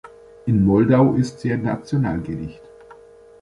[0.47, 2.59] In Moldau ist sie ein Nationalgericht.